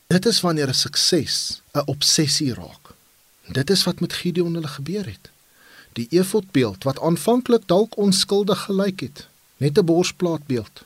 Dit 0.07 0.25
is 0.25 0.41
wanneer 0.41 0.69
'n 0.69 0.73
sukses 0.73 1.61
'n 1.73 1.85
obsessie 1.85 2.53
raak. 2.53 2.93
Dit 3.51 3.69
is 3.69 3.83
wat 3.83 3.99
met 3.99 4.13
Gideon 4.13 4.53
hulle 4.53 4.67
gebeur 4.67 5.05
het. 5.05 5.29
Die 5.93 6.07
efodbeeld 6.09 6.83
wat 6.83 6.99
aanvanklik 6.99 7.67
dalk 7.67 7.97
onskuldig 7.97 8.59
gelyk 8.59 8.99
het, 8.99 9.27
net 9.57 9.77
'n 9.77 9.85
borsplaatbeeld, 9.85 10.83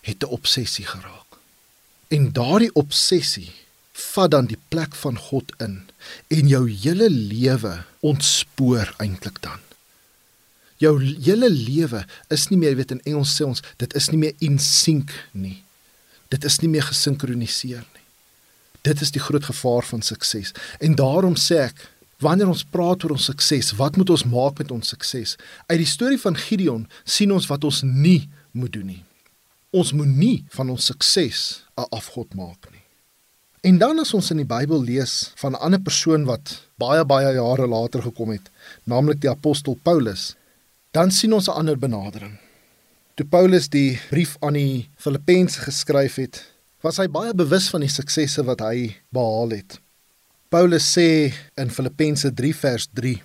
het 0.00 0.22
'n 0.22 0.26
obsessie 0.26 0.86
geraak. 0.86 1.19
En 2.10 2.30
daardie 2.34 2.72
obsessie 2.74 3.52
vat 4.10 4.32
dan 4.32 4.48
die 4.50 4.58
plek 4.72 4.96
van 4.98 5.18
God 5.30 5.52
in 5.62 5.82
en 6.34 6.48
jou 6.50 6.64
hele 6.70 7.06
lewe 7.10 7.74
ontspoor 8.06 8.94
eintlik 8.98 9.38
dan. 9.44 9.60
Jou 10.80 10.96
hele 11.04 11.50
lewe 11.52 12.06
is 12.32 12.48
nie 12.50 12.58
meer 12.58 12.74
weet 12.78 12.94
in 12.96 13.02
Engels 13.04 13.34
sê 13.36 13.46
ons 13.46 13.62
dit 13.78 13.94
is 13.94 14.08
nie 14.10 14.18
meer 14.24 14.46
in 14.46 14.58
sync 14.58 15.12
nie. 15.32 15.60
Dit 16.32 16.46
is 16.48 16.58
nie 16.62 16.70
meer 16.72 16.86
gesinkroniseer 16.88 17.84
nie. 17.84 18.06
Dit 18.86 19.02
is 19.04 19.12
die 19.12 19.22
groot 19.22 19.44
gevaar 19.44 19.84
van 19.84 20.02
sukses. 20.02 20.54
En 20.80 20.96
daarom 20.96 21.36
sê 21.36 21.60
ek, 21.68 21.84
wanneer 22.24 22.48
ons 22.48 22.64
praat 22.64 23.04
oor 23.04 23.14
ons 23.18 23.28
sukses, 23.28 23.74
wat 23.76 24.00
moet 24.00 24.10
ons 24.10 24.24
maak 24.24 24.58
met 24.58 24.72
ons 24.72 24.94
sukses? 24.94 25.36
Uit 25.68 25.78
die 25.82 25.88
storie 25.88 26.20
van 26.20 26.38
Gideon 26.38 26.88
sien 27.04 27.32
ons 27.32 27.48
wat 27.52 27.64
ons 27.68 27.82
nie 27.84 28.30
moet 28.56 28.72
doen 28.72 28.88
nie. 28.94 29.02
Ons 29.70 29.92
moet 29.94 30.10
nie 30.10 30.44
van 30.50 30.70
ons 30.70 30.84
sukses 30.90 31.62
'n 31.78 31.86
afgod 31.94 32.34
maak 32.34 32.70
nie. 32.72 32.82
En 33.62 33.78
dan 33.78 33.98
as 33.98 34.14
ons 34.14 34.30
in 34.30 34.38
die 34.38 34.48
Bybel 34.56 34.82
lees 34.82 35.32
van 35.36 35.52
'n 35.52 35.62
ander 35.62 35.80
persoon 35.80 36.24
wat 36.24 36.66
baie 36.76 37.04
baie 37.04 37.34
jare 37.34 37.66
later 37.66 38.02
gekom 38.02 38.30
het, 38.30 38.50
naamlik 38.84 39.20
die 39.20 39.30
apostel 39.30 39.78
Paulus, 39.82 40.34
dan 40.90 41.10
sien 41.10 41.32
ons 41.32 41.46
'n 41.46 41.52
ander 41.52 41.78
benadering. 41.78 42.38
Toe 43.14 43.26
Paulus 43.26 43.68
die 43.68 44.00
brief 44.10 44.36
aan 44.40 44.52
die 44.52 44.88
Filippense 44.96 45.60
geskryf 45.60 46.14
het, 46.14 46.44
was 46.80 46.96
hy 46.96 47.06
baie 47.06 47.34
bewus 47.34 47.68
van 47.68 47.80
die 47.80 47.88
suksesse 47.88 48.42
wat 48.44 48.60
hy 48.60 48.96
behaal 49.12 49.50
het. 49.50 49.80
Paulus 50.48 50.98
sê 50.98 51.32
in 51.56 51.70
Filippense 51.70 52.32
3 52.34 52.54
vers 52.54 52.88
3: 52.92 53.22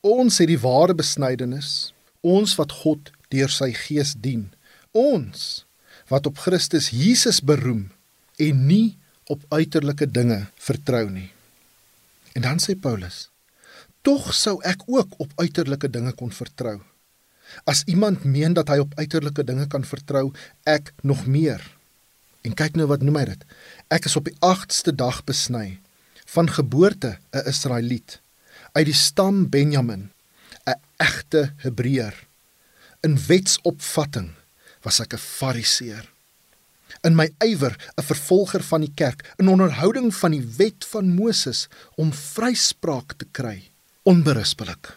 Ons 0.00 0.38
het 0.38 0.48
die 0.48 0.58
ware 0.58 0.94
besnydenis, 0.94 1.92
ons 2.20 2.56
wat 2.56 2.72
God 2.72 3.12
deur 3.28 3.48
sy 3.48 3.72
gees 3.72 4.14
dien, 4.18 4.52
ons 4.92 5.65
wat 6.08 6.26
op 6.26 6.38
Christus 6.38 6.90
Jesus 6.94 7.40
beroem 7.40 7.88
en 8.36 8.66
nie 8.66 8.98
op 9.32 9.42
uiterlike 9.48 10.06
dinge 10.10 10.46
vertrou 10.56 11.08
nie. 11.10 11.30
En 12.36 12.44
dan 12.44 12.60
sê 12.62 12.76
Paulus: 12.78 13.28
Tog 14.06 14.34
sou 14.34 14.58
ek 14.62 14.84
ook 14.86 15.16
op 15.18 15.32
uiterlike 15.40 15.90
dinge 15.90 16.12
kon 16.12 16.30
vertrou. 16.30 16.78
As 17.64 17.82
iemand 17.86 18.24
meen 18.24 18.54
dat 18.54 18.68
hy 18.70 18.78
op 18.82 18.94
uiterlike 18.98 19.44
dinge 19.46 19.66
kan 19.70 19.86
vertrou, 19.86 20.30
ek 20.66 20.92
nog 21.02 21.26
meer. 21.26 21.62
En 22.46 22.54
kyk 22.54 22.76
nou 22.78 22.86
wat 22.90 23.02
noem 23.02 23.18
hy 23.20 23.24
dit? 23.32 23.42
Ek 23.90 24.06
is 24.06 24.16
op 24.18 24.26
die 24.28 24.36
8ste 24.44 24.94
dag 24.94 25.22
besny, 25.26 25.80
van 26.26 26.50
geboorte 26.50 27.18
'n 27.34 27.46
Israeliet, 27.50 28.20
uit 28.74 28.86
die 28.86 28.94
stam 28.94 29.48
Benjamin, 29.48 30.10
'n 30.66 30.80
egte 30.96 31.54
Hebreër. 31.62 32.14
In 33.02 33.18
wetsopvatting 33.26 34.34
was 34.86 35.00
ek 35.02 35.14
'n 35.14 35.18
Fariseer. 35.18 36.06
In 37.04 37.14
my 37.18 37.28
ywer 37.42 37.74
'n 37.98 38.08
vervolger 38.12 38.62
van 38.62 38.80
die 38.80 38.94
kerk 38.94 39.34
in 39.38 39.48
onderhouding 39.48 40.14
van 40.14 40.30
die 40.30 40.46
wet 40.56 40.84
van 40.92 41.14
Moses 41.14 41.68
om 41.96 42.12
vryspraak 42.12 43.18
te 43.18 43.26
kry 43.32 43.70
onberispelik. 44.04 44.96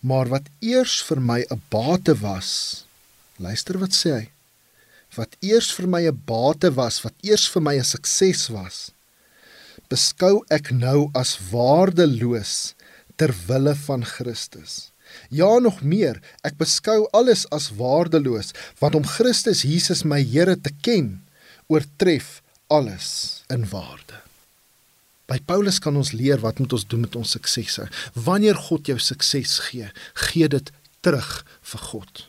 Maar 0.00 0.28
wat 0.28 0.48
eers 0.60 1.02
vir 1.02 1.20
my 1.20 1.40
'n 1.50 1.62
bate 1.68 2.14
was 2.14 2.84
luister 3.40 3.78
wat 3.80 3.96
sê 3.96 4.12
hy 4.18 4.26
wat 5.16 5.34
eers 5.40 5.70
vir 5.74 5.88
my 5.88 6.02
'n 6.06 6.22
bate 6.28 6.70
was 6.76 7.00
wat 7.04 7.14
eers 7.22 7.48
vir 7.48 7.62
my 7.62 7.74
'n 7.78 7.84
sukses 7.84 8.48
was 8.48 8.92
beskou 9.88 10.44
ek 10.50 10.70
nou 10.70 11.10
as 11.14 11.38
waardeloos 11.50 12.74
ter 13.16 13.32
wille 13.48 13.74
van 13.74 14.04
Christus 14.04 14.89
Ja 15.28 15.58
nog 15.58 15.82
meer, 15.82 16.20
ek 16.46 16.58
beskou 16.60 17.04
alles 17.16 17.46
as 17.54 17.70
waardeloos 17.78 18.54
want 18.80 18.96
om 18.98 19.06
Christus 19.06 19.62
Jesus 19.66 20.04
my 20.04 20.22
Here 20.22 20.56
te 20.56 20.72
ken 20.82 21.20
oortref 21.70 22.40
alles 22.70 23.42
in 23.50 23.66
waarde. 23.70 24.18
By 25.30 25.38
Paulus 25.46 25.78
kan 25.78 25.94
ons 25.98 26.10
leer 26.10 26.40
wat 26.42 26.58
moet 26.58 26.72
ons 26.74 26.86
doen 26.90 27.04
met 27.06 27.14
ons 27.18 27.36
suksesse. 27.36 27.86
Wanneer 28.18 28.58
God 28.58 28.90
jou 28.90 28.98
sukses 28.98 29.60
gee, 29.68 29.90
gee 30.26 30.50
dit 30.50 30.72
terug 31.06 31.30
vir 31.70 31.86
God. 31.92 32.26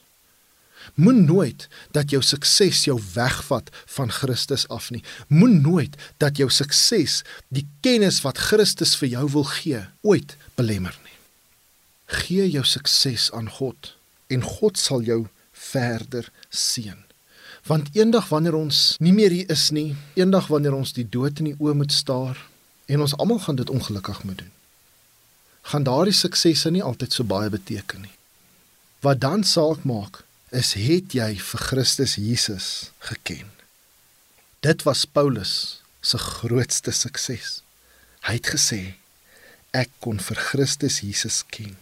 Moen 1.02 1.24
nooit 1.26 1.67
dat 1.96 2.12
jou 2.13 2.22
sukses 2.26 2.84
jou 2.86 2.98
wegvat 3.15 3.72
van 3.96 4.12
Christus 4.12 4.67
af 4.70 4.91
nie. 4.94 5.02
Moen 5.34 5.62
nooit 5.63 5.98
dat 6.22 6.38
jou 6.38 6.50
sukses 6.54 7.22
die 7.50 7.65
kennis 7.86 8.22
wat 8.26 8.41
Christus 8.52 8.94
vir 9.00 9.15
jou 9.15 9.28
wil 9.38 9.48
gee, 9.50 9.86
ooit 10.06 10.36
belemmer 10.60 10.98
gee 12.12 12.50
jou 12.50 12.63
sukses 12.67 13.30
aan 13.32 13.50
God 13.50 13.93
en 14.28 14.43
God 14.43 14.78
sal 14.80 15.04
jou 15.08 15.26
verder 15.52 16.28
seën. 16.50 17.00
Want 17.67 17.91
eendag 17.93 18.30
wanneer 18.32 18.56
ons 18.58 18.95
nie 19.00 19.13
meer 19.13 19.32
hier 19.32 19.50
is 19.54 19.69
nie, 19.71 19.95
eendag 20.17 20.47
wanneer 20.52 20.76
ons 20.76 20.95
die 20.97 21.06
dood 21.06 21.39
in 21.39 21.52
die 21.52 21.60
oë 21.60 21.76
moet 21.78 21.93
staar 21.93 22.39
en 22.91 23.06
ons 23.06 23.15
almal 23.17 23.39
gaan 23.43 23.60
dit 23.60 23.69
ongelukkig 23.69 24.24
moet 24.24 24.41
doen. 24.41 24.52
Gaan 25.71 25.86
daardie 25.86 26.15
suksese 26.15 26.71
nie 26.74 26.84
altyd 26.84 27.13
so 27.13 27.24
baie 27.28 27.52
beteken 27.54 28.08
nie. 28.08 28.15
Wat 29.06 29.21
dan 29.21 29.45
saak 29.47 29.86
maak 29.88 30.24
is 30.52 30.74
het 30.76 31.13
jy 31.15 31.36
vir 31.39 31.62
Christus 31.69 32.17
Jesus 32.19 32.91
geken. 33.08 33.47
Dit 34.65 34.84
was 34.84 35.06
Paulus 35.06 35.82
se 36.02 36.17
grootste 36.17 36.91
sukses. 36.91 37.62
Hy 38.26 38.36
het 38.39 38.52
gesê 38.54 38.82
ek 39.71 39.93
kon 40.04 40.19
vir 40.19 40.41
Christus 40.50 41.00
Jesus 41.06 41.43
ken. 41.47 41.78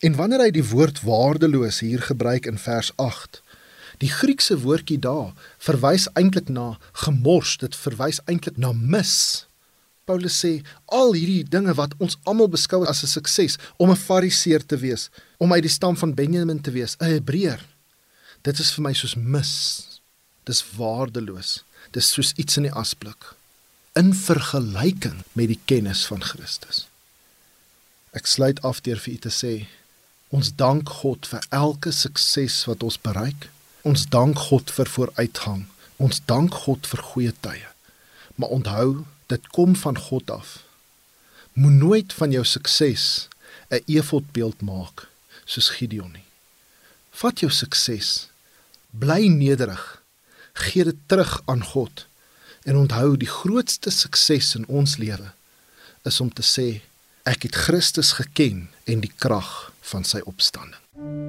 En 0.00 0.14
wanneer 0.14 0.44
hy 0.46 0.50
die 0.54 0.64
woord 0.64 1.02
waardeloos 1.02 1.80
hier 1.82 2.02
gebruik 2.06 2.46
in 2.46 2.58
vers 2.58 2.92
8, 2.96 3.40
die 3.98 4.10
Griekse 4.10 4.60
woordjie 4.62 4.98
daar 5.02 5.32
verwys 5.58 6.06
eintlik 6.18 6.48
na 6.48 6.76
gemors, 7.04 7.56
dit 7.58 7.74
verwys 7.74 8.20
eintlik 8.30 8.60
na 8.62 8.70
mis. 8.72 9.14
Paulus 10.06 10.38
sê 10.44 10.60
al 10.94 11.16
hierdie 11.18 11.42
dinge 11.50 11.74
wat 11.76 11.96
ons 11.98 12.16
almal 12.24 12.48
beskou 12.48 12.84
as 12.86 13.02
'n 13.02 13.10
sukses 13.10 13.58
om 13.76 13.90
'n 13.90 13.96
fariseer 13.96 14.66
te 14.66 14.76
wees, 14.76 15.10
om 15.38 15.52
uit 15.52 15.62
die 15.62 15.76
stam 15.78 15.96
van 15.96 16.14
Benjamin 16.14 16.60
te 16.60 16.70
wees, 16.70 16.96
'n 17.00 17.04
Hebreër. 17.04 17.60
Dit 18.42 18.58
is 18.58 18.70
vir 18.70 18.82
my 18.82 18.92
soos 18.92 19.16
mis. 19.16 20.00
Dis 20.44 20.64
waardeloos. 20.76 21.64
Dis 21.90 22.12
soos 22.12 22.32
iets 22.36 22.56
in 22.56 22.62
die 22.62 22.72
asblik 22.72 23.38
in 23.98 24.14
vergelyking 24.14 25.24
met 25.32 25.50
die 25.50 25.60
kennis 25.64 26.04
van 26.06 26.22
Christus. 26.22 26.86
Ek 28.14 28.26
sluit 28.30 28.60
af 28.62 28.80
deur 28.86 29.00
vir 29.02 29.14
u 29.14 29.18
te 29.24 29.32
sê 29.34 29.52
Ons 30.28 30.52
dank 30.52 30.88
God 31.00 31.26
vir 31.30 31.44
elke 31.56 31.92
sukses 31.92 32.64
wat 32.68 32.82
ons 32.84 32.98
bereik. 33.00 33.48
Ons 33.88 34.04
dank 34.12 34.38
God 34.50 34.70
vir 34.70 34.90
vooruitgang. 34.92 35.66
Ons 35.96 36.20
dank 36.28 36.54
God 36.66 36.86
vir 36.86 37.02
goeie 37.12 37.32
tye. 37.40 37.68
Maar 38.36 38.52
onthou, 38.58 39.06
dit 39.32 39.48
kom 39.56 39.76
van 39.76 39.96
God 39.98 40.30
af. 40.30 40.58
Moenie 41.52 41.80
nooit 41.80 42.12
van 42.12 42.30
jou 42.30 42.44
sukses 42.44 43.28
'n 43.70 43.82
efodbeeld 43.86 44.60
maak 44.60 45.08
soos 45.44 45.68
Gideon 45.68 46.12
nie. 46.12 46.24
Vat 47.10 47.40
jou 47.40 47.50
sukses, 47.50 48.28
bly 48.90 49.28
nederig, 49.28 50.02
gee 50.52 50.84
dit 50.84 50.96
terug 51.06 51.42
aan 51.44 51.64
God 51.64 52.06
en 52.62 52.76
onthou 52.76 53.16
die 53.16 53.30
grootste 53.30 53.90
sukses 53.90 54.54
in 54.54 54.66
ons 54.66 54.96
lewe 54.96 55.32
is 56.08 56.20
om 56.20 56.30
te 56.32 56.42
sê 56.42 56.80
ek 57.28 57.42
het 57.42 57.56
Christus 57.56 58.12
geken 58.18 58.68
en 58.84 59.00
die 59.00 59.12
krag 59.16 59.72
van 59.92 60.04
sy 60.04 60.20
opstanding. 60.24 61.27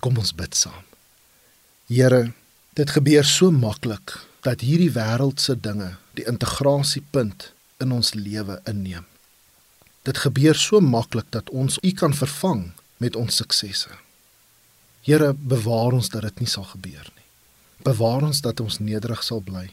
Kom 0.00 0.16
ons 0.16 0.32
bid 0.34 0.56
saam. 0.56 0.84
Here, 1.86 2.32
dit 2.74 2.90
gebeur 2.90 3.24
so 3.24 3.50
maklik 3.52 4.16
dat 4.46 4.64
hierdie 4.64 4.92
wêreldse 4.94 5.54
dinge 5.60 5.92
die 6.16 6.24
integrasiepunt 6.26 7.50
in 7.84 7.92
ons 7.92 8.14
lewe 8.16 8.60
inneem. 8.70 9.04
Dit 10.08 10.22
gebeur 10.24 10.56
so 10.56 10.80
maklik 10.80 11.28
dat 11.36 11.50
ons 11.50 11.78
U 11.84 11.90
kan 11.92 12.16
vervang 12.16 12.70
met 12.96 13.16
ons 13.16 13.36
suksesse. 13.42 13.92
Here, 15.06 15.32
bewaar 15.34 15.96
ons 15.96 16.08
dat 16.12 16.22
dit 16.22 16.44
nie 16.44 16.50
sal 16.50 16.66
gebeur 16.72 17.06
nie. 17.16 17.28
Bewaar 17.84 18.22
ons 18.28 18.40
dat 18.44 18.60
ons 18.60 18.78
nederig 18.78 19.22
sal 19.24 19.40
bly. 19.40 19.70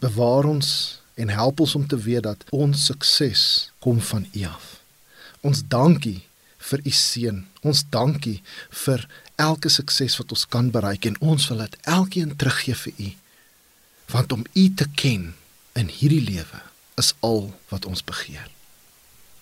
Bewaar 0.00 0.44
ons 0.44 1.00
en 1.20 1.28
help 1.32 1.60
ons 1.60 1.74
om 1.74 1.86
te 1.86 1.96
weet 1.96 2.24
dat 2.28 2.44
ons 2.52 2.84
sukses 2.86 3.70
kom 3.78 4.00
van 4.00 4.26
U 4.36 4.44
af. 4.44 4.76
Ons 5.40 5.62
dankie 5.64 6.20
vir 6.70 6.80
u 6.84 6.90
seën. 6.90 7.40
Ons 7.64 7.84
dankie 7.92 8.40
vir 8.84 9.06
elke 9.40 9.72
sukses 9.72 10.18
wat 10.20 10.32
ons 10.36 10.46
kan 10.52 10.70
bereik 10.74 11.08
en 11.08 11.18
ons 11.20 11.48
wil 11.48 11.64
dit 11.64 11.76
elkeen 11.96 12.36
teruggee 12.36 12.76
vir 12.84 13.04
u. 13.06 13.10
Want 14.12 14.32
om 14.36 14.44
u 14.52 14.64
te 14.74 14.88
ken 14.94 15.32
in 15.78 15.88
hierdie 15.88 16.22
lewe 16.24 16.62
is 17.00 17.14
al 17.24 17.52
wat 17.72 17.88
ons 17.88 18.04
begeer. 18.04 18.48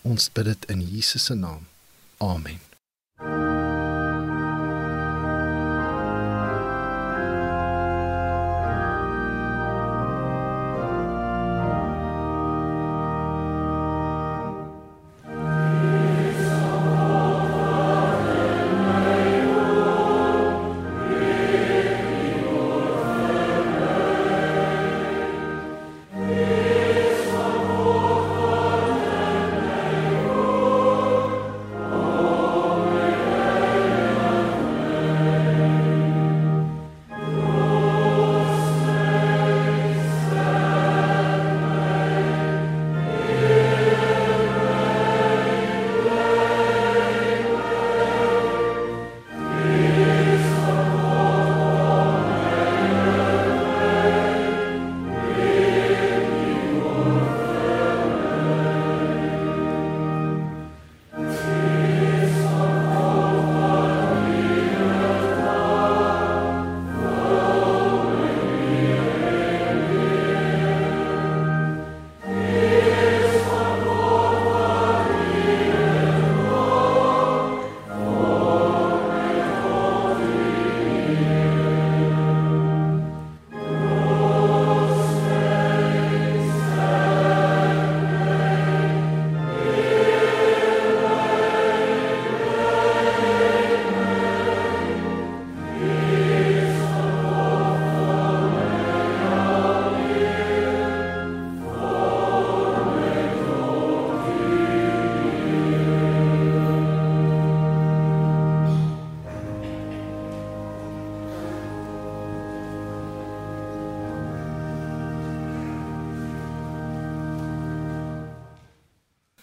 Ons 0.06 0.30
bid 0.32 0.52
dit 0.52 0.70
in 0.70 0.84
Jesus 0.86 1.26
se 1.30 1.34
naam. 1.34 1.66
Amen. 2.22 2.62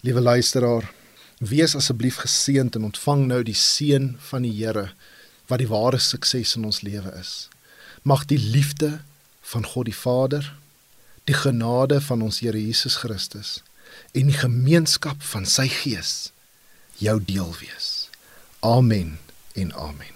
Liewe 0.01 0.21
luisteraar, 0.21 0.91
wees 1.39 1.75
asseblief 1.75 2.17
geseënd 2.23 2.75
en 2.75 2.88
ontvang 2.89 3.25
nou 3.27 3.41
die 3.43 3.58
seën 3.58 4.15
van 4.29 4.45
die 4.45 4.53
Here 4.55 4.91
wat 5.47 5.62
die 5.62 5.69
ware 5.69 5.99
sukses 6.01 6.55
in 6.58 6.65
ons 6.65 6.81
lewe 6.81 7.12
is. 7.19 7.47
Mag 8.01 8.25
die 8.25 8.39
liefde 8.39 8.99
van 9.41 9.65
God 9.65 9.86
die 9.86 9.97
Vader, 9.97 10.55
die 11.25 11.38
genade 11.38 12.01
van 12.01 12.21
ons 12.21 12.41
Here 12.41 12.60
Jesus 12.60 12.99
Christus 13.03 13.62
en 14.12 14.31
die 14.31 14.38
gemeenskap 14.38 15.21
van 15.34 15.45
sy 15.45 15.67
Gees 15.71 16.31
jou 17.01 17.19
deel 17.21 17.53
wees. 17.62 18.10
Amen 18.60 19.17
en 19.53 19.73
amen. 19.73 20.14